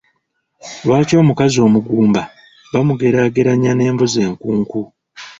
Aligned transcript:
Lwaki 0.85 1.13
omukazi 1.21 1.57
omugumba 1.67 2.21
bamugeraageranya 2.73 3.71
n’embuzi 3.75 4.19
enkunku? 4.27 4.81